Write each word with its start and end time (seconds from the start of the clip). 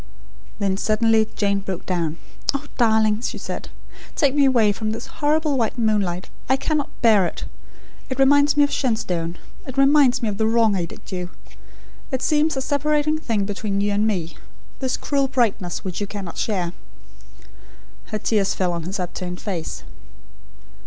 Then, 0.57 0.77
suddenly, 0.77 1.27
Jane 1.35 1.59
broke 1.59 1.85
down. 1.85 2.17
"Ah, 2.55 2.65
darling," 2.75 3.21
she 3.21 3.37
said, 3.37 3.69
"take 4.15 4.33
me 4.33 4.45
away 4.45 4.71
from 4.71 4.89
this 4.89 5.05
horrible 5.21 5.59
white 5.59 5.77
moonlight! 5.77 6.27
I 6.49 6.57
cannot 6.57 6.89
bear 7.03 7.27
it. 7.27 7.45
It 8.09 8.17
reminds 8.17 8.57
me 8.57 8.63
of 8.63 8.71
Shenstone. 8.71 9.37
It 9.67 9.77
reminds 9.77 10.23
me 10.23 10.27
of 10.29 10.39
the 10.39 10.47
wrong 10.47 10.75
I 10.75 10.85
did 10.85 11.11
you. 11.11 11.29
It 12.11 12.23
seems 12.23 12.57
a 12.57 12.63
separating 12.63 13.19
thing 13.19 13.45
between 13.45 13.79
you 13.79 13.91
and 13.93 14.07
me 14.07 14.35
this 14.79 14.97
cruel 14.97 15.27
brightness 15.27 15.83
which 15.83 16.01
you 16.01 16.07
cannot 16.07 16.39
share." 16.39 16.73
Her 18.05 18.17
tears 18.17 18.55
fell 18.55 18.71
on 18.73 18.81
his 18.81 18.99
upturned 18.99 19.39
fate. 19.39 19.83